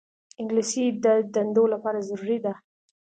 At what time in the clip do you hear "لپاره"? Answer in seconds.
1.73-1.99